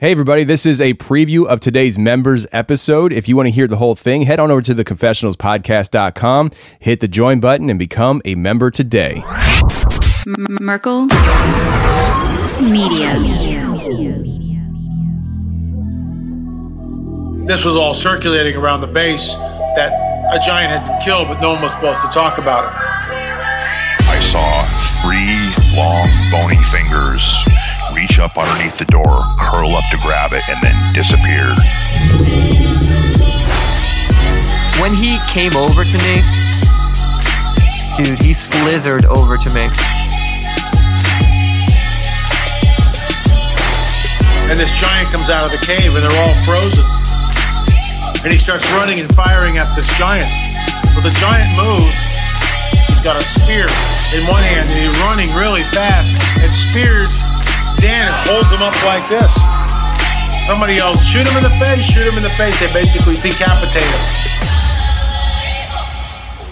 [0.00, 3.12] Hey, everybody, this is a preview of today's members episode.
[3.12, 7.06] If you want to hear the whole thing, head on over to theconfessionalspodcast.com, hit the
[7.06, 9.22] join button, and become a member today.
[10.26, 11.02] Merkel
[12.62, 13.12] Media.
[17.44, 19.92] This was all circulating around the base that
[20.32, 22.72] a giant had been killed, but no one was supposed to talk about it.
[24.08, 24.64] I saw
[25.04, 27.20] three long, bony fingers
[27.94, 31.54] reach up underneath the door, curl up to grab it, and then disappear.
[34.80, 36.24] When he came over to me,
[37.96, 39.68] dude, he slithered over to me.
[44.50, 46.84] And this giant comes out of the cave, and they're all frozen.
[48.24, 50.26] And he starts running and firing at this giant.
[50.96, 51.94] Well, the giant moves.
[52.88, 53.68] He's got a spear
[54.16, 56.10] in one hand, and he's running really fast
[56.42, 57.29] and spears Dan and
[58.30, 59.26] holds him up like this.
[60.46, 62.54] Somebody else, shoot him in the face, shoot him in the face.
[62.62, 64.04] They basically decapitate him.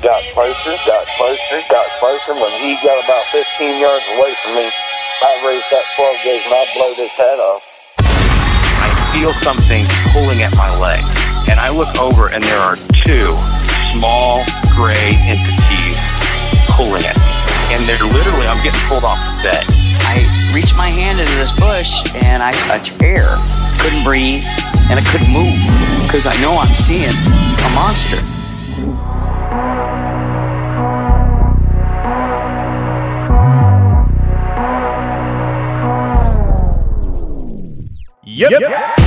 [0.03, 2.34] got closer, got closer, got closer.
[2.34, 4.66] When he got about 15 yards away from me,
[5.22, 7.62] I raised that 12 gauge and I blowed his head off.
[8.83, 11.03] I feel something pulling at my leg,
[11.47, 12.75] and I look over, and there are
[13.06, 13.38] two
[13.94, 14.42] small
[14.75, 15.98] gray entities
[16.75, 17.34] pulling at me,
[17.70, 19.78] and they're literally, I'm getting pulled off the bed.
[20.59, 23.37] I reached my hand into this bush and I touched air.
[23.78, 24.42] Couldn't breathe
[24.91, 25.55] and I couldn't move
[26.03, 28.17] because I know I'm seeing a monster.
[38.25, 38.97] Yep.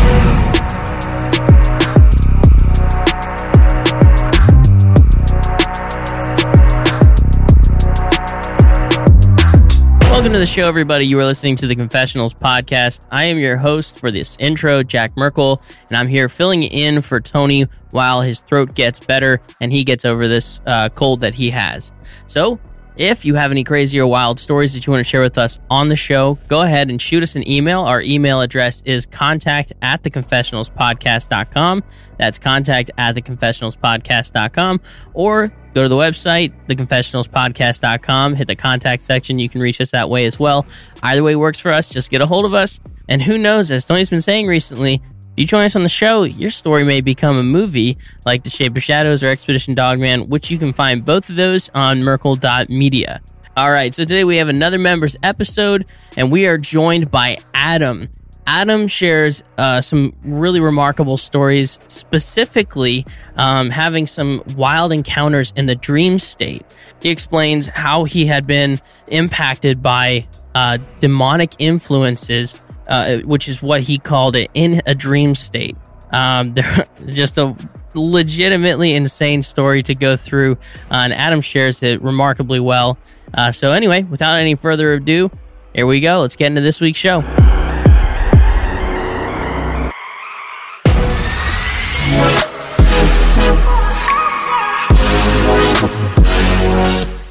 [10.12, 11.06] Welcome to the show, everybody.
[11.06, 13.06] You are listening to the Confessionals podcast.
[13.12, 17.22] I am your host for this intro, Jack Merkel, and I'm here filling in for
[17.22, 21.50] Tony while his throat gets better and he gets over this uh, cold that he
[21.52, 21.94] has.
[22.28, 22.60] So,
[22.98, 25.60] if you have any crazy or wild stories that you want to share with us
[25.70, 27.82] on the show, go ahead and shoot us an email.
[27.82, 31.84] Our email address is contact at theconfessionalspodcast.com.
[32.18, 34.82] That's contact at theconfessionalspodcast.com.
[35.14, 39.40] Or go to the website, theconfessionalspodcast.com, hit the contact section.
[39.40, 40.66] You can reach us that way as well.
[41.02, 41.90] Either way works for us.
[41.90, 42.80] Just get a hold of us.
[43.08, 45.02] And who knows, as Tony's been saying recently,
[45.34, 48.50] if you join us on the show, your story may become a movie like The
[48.50, 53.22] Shape of Shadows or Expedition Dogman, which you can find both of those on Merkel.media.
[53.56, 55.86] All right, so today we have another members episode,
[56.18, 58.10] and we are joined by Adam.
[58.46, 63.06] Adam shares uh, some really remarkable stories, specifically
[63.38, 66.66] um, having some wild encounters in the dream state.
[67.02, 72.60] He explains how he had been impacted by uh, demonic influences
[72.92, 75.78] uh, which is what he called it in a dream state.
[76.12, 77.56] Um, they're just a
[77.96, 80.54] legitimately insane story to go through,
[80.92, 82.98] uh, and Adam shares it remarkably well.
[83.34, 85.32] Uh, so, anyway, without any further ado,
[85.74, 86.20] here we go.
[86.20, 87.22] Let's get into this week's show.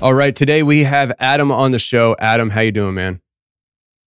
[0.03, 2.16] All right, today we have Adam on the show.
[2.19, 3.20] Adam, how you doing, man?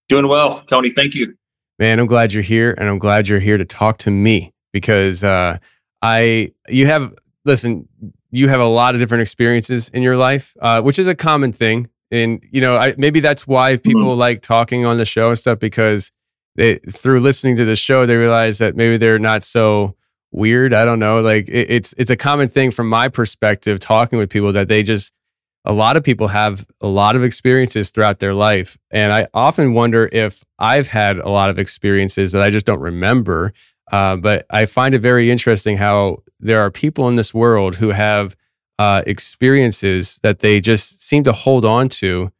[0.10, 0.90] Doing well, Tony.
[0.90, 1.36] Thank you.
[1.80, 5.24] Man, I'm glad you're here, and I'm glad you're here to talk to me because
[5.24, 5.58] uh,
[6.02, 7.14] I you have
[7.46, 7.88] listen,
[8.32, 11.52] you have a lot of different experiences in your life, uh, which is a common
[11.52, 14.20] thing, and you know I, maybe that's why people mm-hmm.
[14.20, 16.12] like talking on the show and stuff because
[16.56, 19.96] they through listening to the show they realize that maybe they're not so
[20.32, 20.74] weird.
[20.74, 24.30] I don't know, like it, it's it's a common thing from my perspective talking with
[24.30, 25.12] people that they just
[25.66, 28.78] a lot of people have a lot of experiences throughout their life.
[28.92, 32.82] And I often wonder if I've had a lot of experiences that I just don't
[32.82, 33.54] remember.
[33.92, 37.90] Uh, but I find it very interesting how there are people in this world who
[37.90, 38.36] have
[38.80, 42.32] uh, experiences that they just seem to hold on to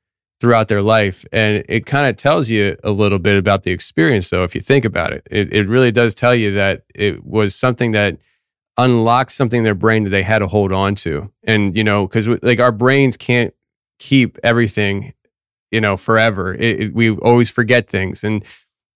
[0.42, 1.26] throughout their life.
[1.32, 4.60] And it kind of tells you a little bit about the experience, though, if you
[4.60, 5.26] think about it.
[5.32, 8.18] It, it really does tell you that it was something that
[8.78, 11.32] unlock something in their brain that they had to hold on to.
[11.44, 13.54] And, you know, because like our brains can't
[14.00, 15.14] keep everything,
[15.72, 16.54] you know, forever.
[16.54, 18.24] It, it, we always forget things.
[18.24, 18.44] And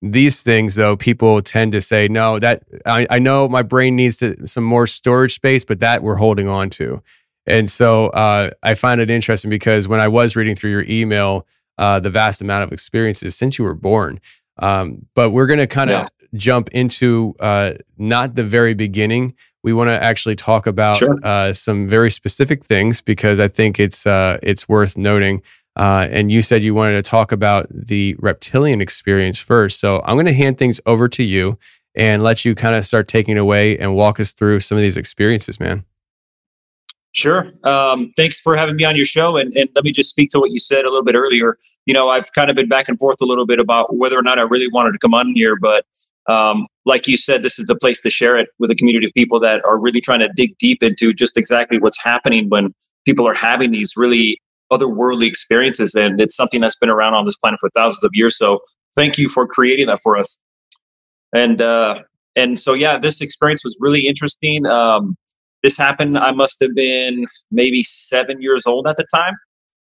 [0.01, 4.18] these things, though, people tend to say, no, that I, I know my brain needs
[4.18, 7.01] to, some more storage space, but that we're holding on to.
[7.45, 11.47] And so uh, I find it interesting because when I was reading through your email,
[11.77, 14.19] uh, the vast amount of experiences since you were born.
[14.59, 16.27] Um, but we're going to kind of yeah.
[16.33, 19.35] jump into uh, not the very beginning,
[19.68, 21.19] we want to actually talk about sure.
[21.25, 25.42] uh, some very specific things because I think it's uh, it's worth noting.
[25.75, 29.81] Uh, and you said you wanted to talk about the reptilian experience first.
[29.81, 31.60] So I'm going to hand things over to you
[31.96, 34.96] and let you kind of start taking away and walk us through some of these
[34.96, 35.84] experiences, man.
[37.12, 37.52] Sure.
[37.66, 39.36] Um, thanks for having me on your show.
[39.36, 41.58] And, and let me just speak to what you said a little bit earlier.
[41.86, 44.24] You know, I've kind of been back and forth a little bit about whether or
[44.24, 45.86] not I really wanted to come on here, but
[46.27, 49.13] um, like you said, this is the place to share it with a community of
[49.13, 52.74] people that are really trying to dig deep into just exactly what's happening when
[53.06, 54.41] people are having these really
[54.71, 55.95] otherworldly experiences.
[55.95, 58.38] And it's something that's been around on this planet for thousands of years.
[58.38, 58.59] So
[58.95, 60.39] thank you for creating that for us.
[61.33, 62.03] And uh,
[62.35, 64.65] and so yeah, this experience was really interesting.
[64.65, 65.15] Um,
[65.63, 66.18] this happened.
[66.18, 69.33] I must have been maybe seven years old at the time.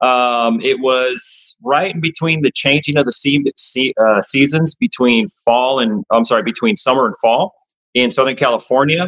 [0.02, 3.12] Um, it was right in between the changing of the
[3.58, 7.54] se- uh, seasons between fall and I'm sorry, between summer and fall
[7.94, 9.08] in Southern California.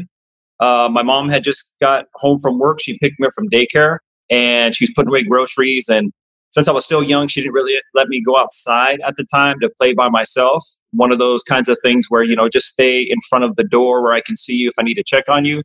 [0.59, 2.80] Uh, my mom had just got home from work.
[2.81, 4.00] She picked me up from daycare
[4.30, 5.88] and she was putting away groceries.
[5.89, 6.12] And
[6.50, 9.59] since I was still young, she didn't really let me go outside at the time
[9.62, 10.63] to play by myself.
[10.91, 13.63] One of those kinds of things where, you know, just stay in front of the
[13.63, 15.62] door where I can see you if I need to check on you.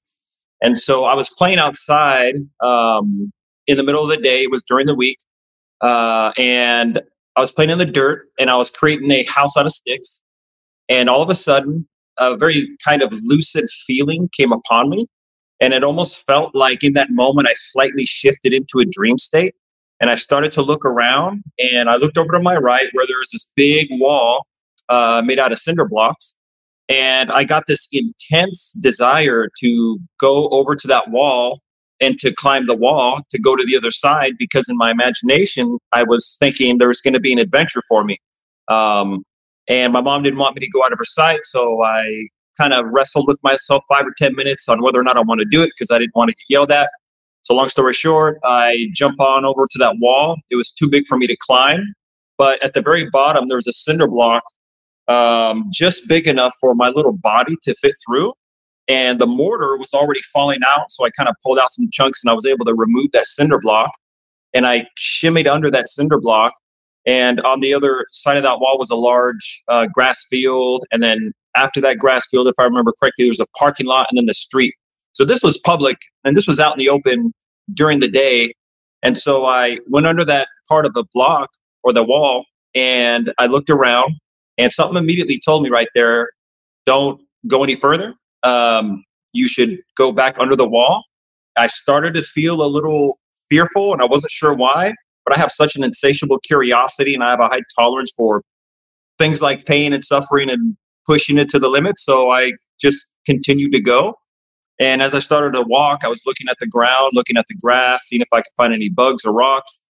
[0.62, 3.32] And so I was playing outside um,
[3.66, 4.42] in the middle of the day.
[4.42, 5.18] It was during the week.
[5.80, 7.00] Uh, and
[7.36, 10.22] I was playing in the dirt and I was creating a house out of sticks.
[10.88, 11.86] And all of a sudden,
[12.18, 15.06] a very kind of lucid feeling came upon me.
[15.60, 19.54] And it almost felt like in that moment, I slightly shifted into a dream state.
[20.00, 23.18] And I started to look around and I looked over to my right where there
[23.18, 24.46] was this big wall
[24.88, 26.36] uh, made out of cinder blocks.
[26.88, 31.60] And I got this intense desire to go over to that wall
[32.00, 35.78] and to climb the wall to go to the other side because in my imagination,
[35.92, 38.18] I was thinking there was going to be an adventure for me.
[38.68, 39.24] Um,
[39.68, 41.40] and my mom didn't want me to go out of her sight.
[41.44, 45.16] So I kind of wrestled with myself five or 10 minutes on whether or not
[45.16, 46.90] I want to do it because I didn't want to get yelled at.
[47.42, 50.36] So, long story short, I jump on over to that wall.
[50.50, 51.94] It was too big for me to climb.
[52.38, 54.42] But at the very bottom, there was a cinder block
[55.08, 58.32] um, just big enough for my little body to fit through.
[58.88, 60.90] And the mortar was already falling out.
[60.90, 63.26] So I kind of pulled out some chunks and I was able to remove that
[63.26, 63.90] cinder block.
[64.52, 66.52] And I shimmied under that cinder block.
[67.06, 70.84] And on the other side of that wall was a large uh, grass field.
[70.90, 74.06] And then after that grass field, if I remember correctly, there was a parking lot
[74.10, 74.74] and then the street.
[75.12, 77.32] So this was public and this was out in the open
[77.72, 78.52] during the day.
[79.02, 81.50] And so I went under that part of the block
[81.82, 82.44] or the wall
[82.74, 84.14] and I looked around
[84.58, 86.30] and something immediately told me right there
[86.86, 88.14] don't go any further.
[88.44, 91.02] Um, you should go back under the wall.
[91.56, 93.18] I started to feel a little
[93.48, 94.92] fearful and I wasn't sure why,
[95.24, 98.42] but I have such an insatiable curiosity and I have a high tolerance for
[99.18, 100.76] things like pain and suffering and
[101.06, 101.98] pushing it to the limit.
[101.98, 104.14] So I just continued to go.
[104.80, 107.54] And as I started to walk, I was looking at the ground, looking at the
[107.54, 109.84] grass, seeing if I could find any bugs or rocks.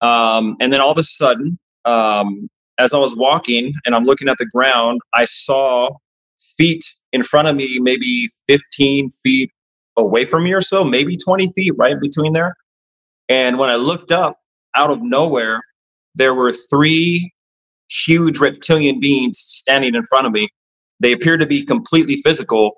[0.00, 2.48] Um, and then all of a sudden, um,
[2.78, 5.90] as I was walking and I'm looking at the ground, I saw
[6.56, 9.50] feet in front of me, maybe 15 feet
[9.96, 12.56] away from me or so, maybe 20 feet right between there.
[13.28, 14.36] And when I looked up
[14.76, 15.62] out of nowhere,
[16.16, 17.32] there were three
[17.88, 20.48] huge reptilian beings standing in front of me.
[20.98, 22.72] They appeared to be completely physical.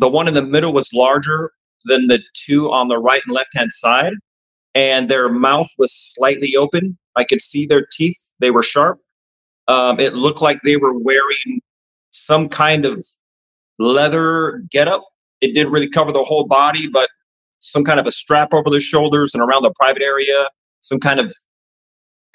[0.00, 1.52] The one in the middle was larger
[1.84, 4.14] than the two on the right and left hand side,
[4.74, 6.98] and their mouth was slightly open.
[7.16, 8.98] I could see their teeth, they were sharp.
[9.68, 11.60] Um, it looked like they were wearing
[12.10, 12.98] some kind of
[13.80, 15.02] leather getup.
[15.40, 17.08] It didn't really cover the whole body, but
[17.58, 20.46] some kind of a strap over their shoulders and around the private area,
[20.80, 21.32] some kind of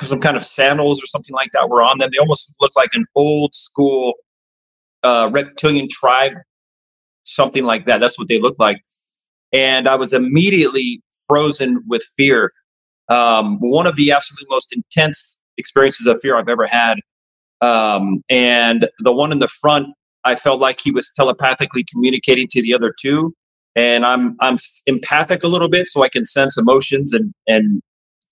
[0.01, 2.10] some kind of sandals or something like that were on them.
[2.12, 4.13] They almost looked like an old school
[5.03, 6.34] uh, reptilian tribe,
[7.24, 8.00] something like that.
[8.00, 8.81] That's what they looked like.
[9.53, 12.51] And I was immediately frozen with fear.
[13.08, 17.00] Um, one of the absolutely most intense experiences of fear I've ever had
[17.62, 19.88] um, and the one in the front,
[20.25, 23.34] I felt like he was telepathically communicating to the other two.
[23.75, 24.55] And I'm I'm
[24.88, 27.82] empathic a little bit, so I can sense emotions and and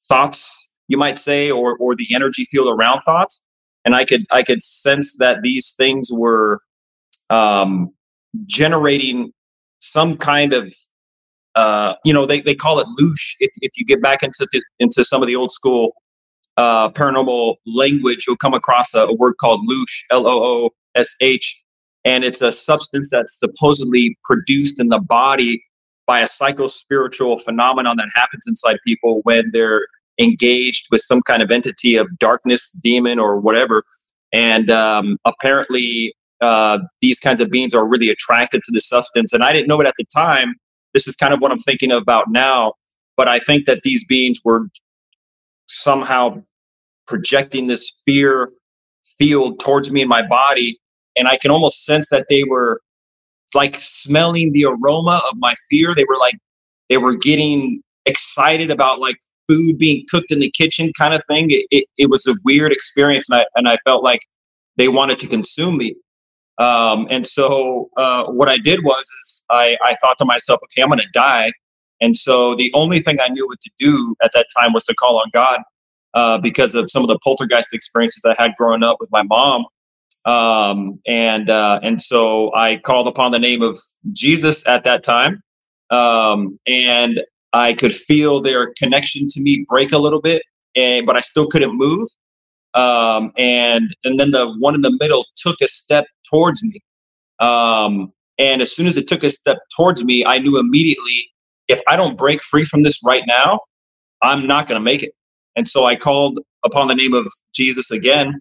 [0.08, 3.46] thoughts, you might say, or or the energy field around thoughts.
[3.86, 6.62] And I could I could sense that these things were
[7.30, 7.92] um,
[8.46, 9.34] generating
[9.80, 10.74] some kind of
[11.56, 14.64] uh, you know they, they call it loosh if, if you get back into the,
[14.80, 15.94] into some of the old school
[16.58, 21.16] uh, paranormal language, you'll come across a, a word called loosh, L O O S
[21.20, 21.63] H,
[22.06, 25.64] and it's a substance that's supposedly produced in the body
[26.06, 29.88] by a psychospiritual phenomenon that happens inside people when they're
[30.20, 33.84] engaged with some kind of entity of darkness, demon, or whatever.
[34.32, 39.32] And um, apparently, uh, these kinds of beings are really attracted to the substance.
[39.32, 40.56] And I didn't know it at the time.
[40.94, 42.74] This is kind of what I'm thinking about now.
[43.16, 44.68] But I think that these beings were
[45.68, 46.44] somehow
[47.08, 48.50] projecting this fear
[49.04, 50.80] field towards me in my body.
[51.16, 52.82] And I can almost sense that they were
[53.54, 55.94] like smelling the aroma of my fear.
[55.96, 56.36] They were like,
[56.90, 59.18] they were getting excited about like
[59.48, 61.48] food being cooked in the kitchen kind of thing.
[61.50, 63.30] It, it, it was a weird experience.
[63.30, 64.22] And I, and I felt like
[64.78, 65.96] they wanted to consume me.
[66.58, 70.82] Um, and so uh, what I did was is I, I thought to myself, okay,
[70.82, 71.52] I'm going to die.
[72.02, 74.94] And so the only thing I knew what to do at that time was to
[74.94, 75.62] call on God
[76.14, 79.66] uh, because of some of the poltergeist experiences I had growing up with my mom.
[80.26, 83.78] Um, and uh, and so I called upon the name of
[84.14, 85.42] Jesus at that time,
[85.90, 90.44] um, and I could feel their connection to me break a little bit,
[90.76, 92.08] and but I still couldn't move.
[92.74, 96.82] Um, and and then the one in the middle took a step towards me.
[97.40, 101.30] Um, and as soon as it took a step towards me, I knew immediately
[101.68, 103.60] if I don't break free from this right now,
[104.22, 105.12] I'm not going to make it.
[105.56, 108.40] And so I called upon the name of Jesus again.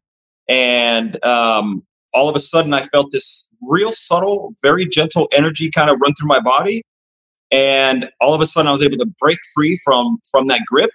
[0.49, 1.83] And um,
[2.15, 6.15] all of a sudden, I felt this real subtle, very gentle energy kind of run
[6.15, 6.83] through my body.
[7.51, 10.91] And all of a sudden, I was able to break free from from that grip.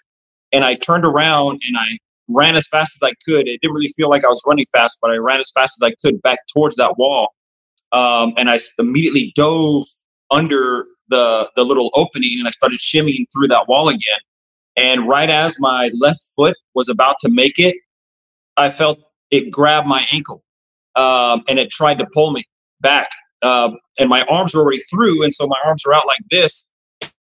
[0.52, 3.48] And I turned around and I ran as fast as I could.
[3.48, 5.88] It didn't really feel like I was running fast, but I ran as fast as
[5.88, 7.34] I could back towards that wall.
[7.92, 9.84] Um, and I immediately dove
[10.32, 14.20] under the the little opening and I started shimmying through that wall again.
[14.76, 17.76] And right as my left foot was about to make it,
[18.58, 19.00] I felt
[19.32, 20.44] it grabbed my ankle
[20.98, 22.44] um, and it tried to pull me
[22.82, 23.10] back.
[23.44, 26.68] Uh, and my arms were already through, and so my arms were out like this,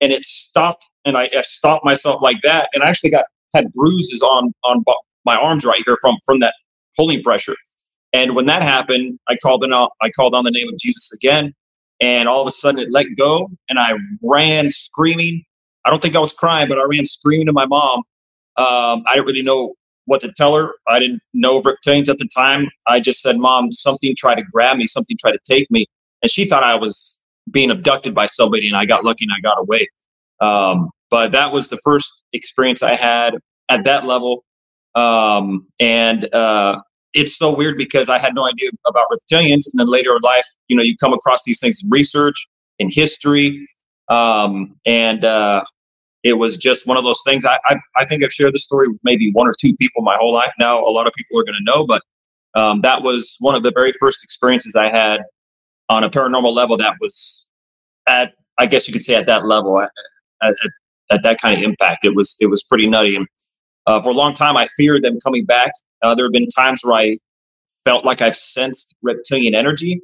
[0.02, 0.86] and it stopped.
[1.06, 4.84] And I, I stopped myself like that, and I actually got had bruises on on
[5.26, 6.56] my arms right here from from that
[6.98, 7.56] pulling pressure.
[8.14, 11.54] And when that happened, I called on I called on the name of Jesus again,
[12.02, 13.94] and all of a sudden it let go, and I
[14.24, 15.44] ran screaming.
[15.86, 18.00] I don't think I was crying, but I ran screaming to my mom.
[18.56, 19.74] Um, I didn't really know
[20.06, 20.74] what to tell her.
[20.88, 22.70] I didn't know reptilians at the time.
[22.88, 25.86] I just said, "Mom, something tried to grab me, something tried to take me,"
[26.22, 29.40] and she thought I was being abducted by somebody, and I got lucky and I
[29.42, 29.88] got away.
[30.40, 33.36] Um, but that was the first experience I had
[33.70, 34.44] at that level.
[34.96, 36.80] Um, and uh,
[37.14, 39.66] it's so weird because I had no idea about reptilians.
[39.72, 42.48] And then later in life, you know, you come across these things in research,
[42.80, 43.66] in history.
[44.10, 45.64] Um, and uh,
[46.24, 47.46] it was just one of those things.
[47.46, 50.16] I, I, I, think I've shared this story with maybe one or two people my
[50.18, 50.80] whole life now.
[50.80, 52.02] A lot of people are going to know, but
[52.56, 55.22] um, that was one of the very first experiences I had
[55.90, 57.50] on a paranormal level that was
[58.08, 59.82] at, I guess you could say, at that level.
[59.82, 59.90] At,
[60.42, 60.54] at,
[61.12, 62.06] at that kind of impact.
[62.06, 63.16] It was it was pretty nutty.
[63.16, 63.28] And
[63.88, 65.72] uh, for a long time, I feared them coming back.
[66.02, 67.18] Uh, there have been times where I
[67.86, 70.02] felt like I've sensed reptilian energy.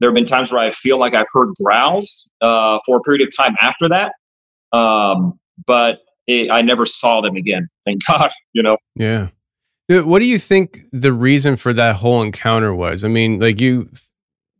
[0.00, 3.26] There have been times where I feel like I've heard growls uh, for a period
[3.26, 4.12] of time after that.
[4.72, 7.68] Um, but it, I never saw them again.
[7.84, 8.78] Thank God, you know.
[8.94, 9.28] Yeah.
[9.88, 13.04] What do you think the reason for that whole encounter was?
[13.04, 13.88] I mean, like you,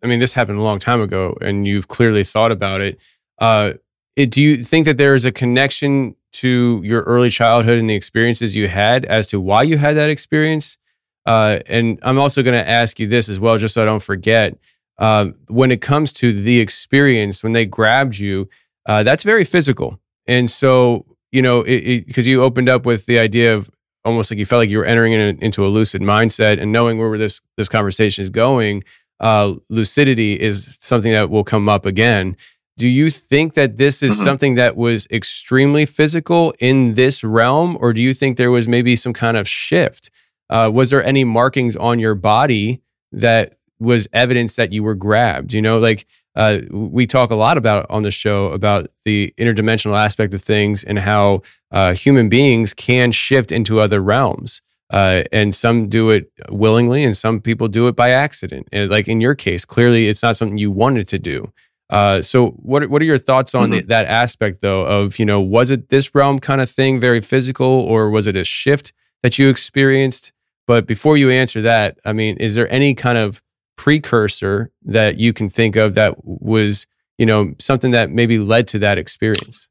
[0.03, 3.01] I mean, this happened a long time ago, and you've clearly thought about it.
[3.41, 3.73] Uh,
[4.15, 7.95] it, do you think that there is a connection to your early childhood and the
[7.95, 10.79] experiences you had as to why you had that experience?
[11.27, 14.03] Uh, and I'm also going to ask you this as well, just so I don't
[14.03, 14.57] forget.
[14.97, 18.49] Uh, when it comes to the experience, when they grabbed you,
[18.87, 20.01] uh, that's very physical.
[20.27, 23.71] And so, you know, because you opened up with the idea of
[24.05, 26.99] almost like you felt like you were entering in into a lucid mindset and knowing
[26.99, 28.85] where this this conversation is going.
[29.19, 32.37] Uh, lucidity is something that will come up again.
[32.77, 34.25] Do you think that this is mm-hmm.
[34.25, 38.95] something that was extremely physical in this realm, or do you think there was maybe
[38.95, 40.11] some kind of shift?
[40.51, 45.55] Uh, was there any markings on your body that was evidence that you were grabbed?
[45.55, 46.07] You know, like
[46.37, 50.85] uh, we talk a lot about on the show about the interdimensional aspect of things
[50.85, 54.61] and how uh, human beings can shift into other realms.
[54.93, 58.69] Uh, and some do it willingly, and some people do it by accident.
[58.71, 61.53] And like in your case, clearly it's not something you wanted to do.
[61.91, 63.81] Uh, so what what are your thoughts on mm-hmm.
[63.81, 67.21] the, that aspect though of you know was it this realm kind of thing very
[67.21, 70.33] physical or was it a shift that you experienced?
[70.67, 73.41] But before you answer that, I mean, is there any kind of
[73.77, 76.87] precursor that you can think of that was
[77.19, 79.69] you know something that maybe led to that experience?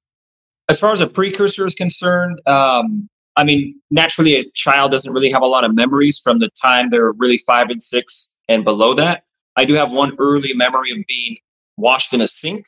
[0.70, 5.30] As far as a precursor is concerned, um, I mean, naturally, a child doesn't really
[5.30, 8.94] have a lot of memories from the time they're really five and six and below
[8.96, 9.24] that.
[9.56, 11.38] I do have one early memory of being
[11.78, 12.66] washed in a sink.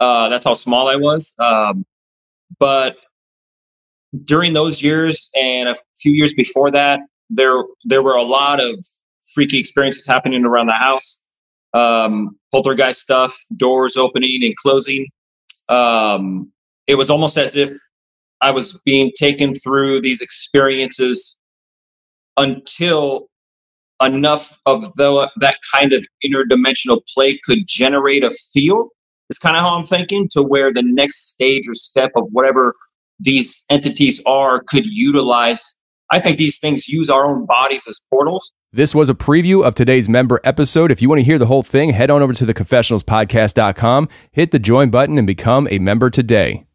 [0.00, 1.34] Uh, that's how small I was.
[1.38, 1.84] Um,
[2.58, 2.96] but
[4.24, 7.00] during those years and a few years before that,
[7.30, 8.84] there there were a lot of
[9.34, 11.20] freaky experiences happening around the house.
[11.74, 15.08] Um, poltergeist stuff, doors opening and closing.
[15.68, 16.52] Um,
[16.86, 17.76] it was almost as if
[18.40, 21.36] I was being taken through these experiences
[22.36, 23.28] until
[24.02, 28.90] enough of the, that kind of interdimensional play could generate a field.
[29.30, 32.74] It's kind of how I'm thinking to where the next stage or step of whatever
[33.18, 35.76] these entities are could utilize.
[36.10, 38.52] I think these things use our own bodies as portals.
[38.72, 40.90] This was a preview of today's member episode.
[40.90, 44.58] If you want to hear the whole thing, head on over to theconfessionalspodcast.com, hit the
[44.58, 46.66] join button, and become a member today.